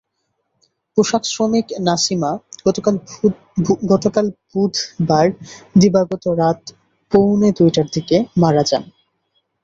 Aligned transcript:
পোশাকশ্রমিক 0.97 1.67
নাসিমা 1.87 2.31
গতকাল 3.91 4.25
বুধবার 4.51 5.25
দিবাগত 5.75 6.23
রাত 6.41 6.61
পৌনে 7.11 7.49
দুইটার 7.57 7.87
দিকে 7.95 8.17
মারা 8.41 8.63
যান। 8.63 8.83